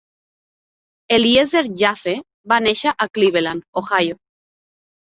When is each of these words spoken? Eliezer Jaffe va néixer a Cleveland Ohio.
Eliezer 1.17 1.63
Jaffe 1.83 2.17
va 2.55 2.61
néixer 2.69 2.95
a 2.95 3.09
Cleveland 3.17 3.71
Ohio. 3.85 4.21